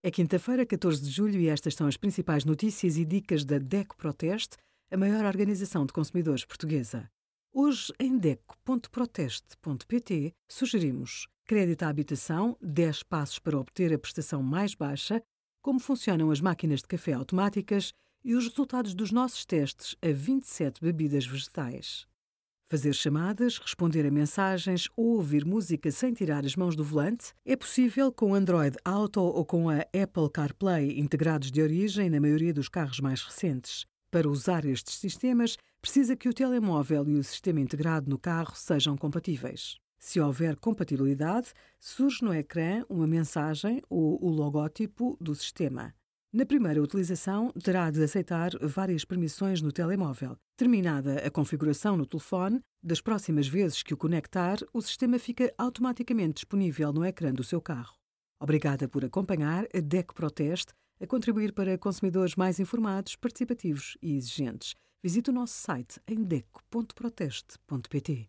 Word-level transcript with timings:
É 0.00 0.12
quinta-feira, 0.12 0.64
14 0.64 1.02
de 1.02 1.10
julho, 1.10 1.40
e 1.40 1.48
estas 1.48 1.74
são 1.74 1.88
as 1.88 1.96
principais 1.96 2.44
notícias 2.44 2.96
e 2.96 3.04
dicas 3.04 3.44
da 3.44 3.58
DECO 3.58 3.96
Proteste, 3.96 4.56
a 4.92 4.96
maior 4.96 5.24
organização 5.24 5.84
de 5.84 5.92
consumidores 5.92 6.44
portuguesa. 6.44 7.10
Hoje, 7.52 7.92
em 7.98 8.16
DECO.proteste.pt, 8.16 10.32
sugerimos 10.48 11.26
crédito 11.44 11.82
à 11.82 11.88
habitação, 11.88 12.56
10 12.60 13.02
passos 13.02 13.40
para 13.40 13.58
obter 13.58 13.92
a 13.92 13.98
prestação 13.98 14.40
mais 14.40 14.72
baixa, 14.72 15.20
como 15.60 15.80
funcionam 15.80 16.30
as 16.30 16.40
máquinas 16.40 16.80
de 16.80 16.86
café 16.86 17.14
automáticas 17.14 17.92
e 18.22 18.36
os 18.36 18.46
resultados 18.46 18.94
dos 18.94 19.10
nossos 19.10 19.44
testes 19.44 19.96
a 20.00 20.12
27 20.12 20.80
bebidas 20.80 21.26
vegetais. 21.26 22.06
Fazer 22.70 22.92
chamadas, 22.92 23.56
responder 23.56 24.04
a 24.04 24.10
mensagens 24.10 24.90
ou 24.94 25.14
ouvir 25.14 25.42
música 25.42 25.90
sem 25.90 26.12
tirar 26.12 26.44
as 26.44 26.54
mãos 26.54 26.76
do 26.76 26.84
volante 26.84 27.32
é 27.42 27.56
possível 27.56 28.12
com 28.12 28.34
Android 28.34 28.76
Auto 28.84 29.22
ou 29.22 29.42
com 29.42 29.70
a 29.70 29.78
Apple 29.78 30.30
CarPlay 30.30 31.00
integrados 31.00 31.50
de 31.50 31.62
origem 31.62 32.10
na 32.10 32.20
maioria 32.20 32.52
dos 32.52 32.68
carros 32.68 33.00
mais 33.00 33.22
recentes. 33.22 33.86
Para 34.10 34.28
usar 34.28 34.66
estes 34.66 34.96
sistemas, 34.96 35.56
precisa 35.80 36.14
que 36.14 36.28
o 36.28 36.34
telemóvel 36.34 37.08
e 37.08 37.14
o 37.14 37.24
sistema 37.24 37.58
integrado 37.58 38.10
no 38.10 38.18
carro 38.18 38.54
sejam 38.54 38.98
compatíveis. 38.98 39.78
Se 39.98 40.20
houver 40.20 40.54
compatibilidade, 40.56 41.54
surge 41.80 42.22
no 42.22 42.34
ecrã 42.34 42.84
uma 42.86 43.06
mensagem 43.06 43.80
ou 43.88 44.22
o 44.22 44.28
logótipo 44.28 45.16
do 45.18 45.34
sistema. 45.34 45.94
Na 46.38 46.46
primeira 46.46 46.80
utilização, 46.80 47.50
terá 47.64 47.90
de 47.90 48.00
aceitar 48.00 48.52
várias 48.62 49.04
permissões 49.04 49.60
no 49.60 49.72
telemóvel. 49.72 50.36
Terminada 50.56 51.26
a 51.26 51.30
configuração 51.32 51.96
no 51.96 52.06
telefone, 52.06 52.60
das 52.80 53.00
próximas 53.00 53.48
vezes 53.48 53.82
que 53.82 53.92
o 53.92 53.96
conectar, 53.96 54.58
o 54.72 54.80
sistema 54.80 55.18
fica 55.18 55.52
automaticamente 55.58 56.34
disponível 56.34 56.92
no 56.92 57.04
ecrã 57.04 57.32
do 57.32 57.42
seu 57.42 57.60
carro. 57.60 57.96
Obrigada 58.40 58.86
por 58.86 59.04
acompanhar 59.04 59.66
a 59.74 59.80
DEC 59.80 60.14
Proteste 60.14 60.72
a 61.00 61.06
contribuir 61.08 61.52
para 61.52 61.76
consumidores 61.76 62.36
mais 62.36 62.60
informados, 62.60 63.16
participativos 63.16 63.98
e 64.00 64.16
exigentes. 64.16 64.76
Visite 65.02 65.30
o 65.30 65.32
nosso 65.32 65.54
site 65.54 66.00
em 66.06 66.22
deco.proteste.pt. 66.22 68.28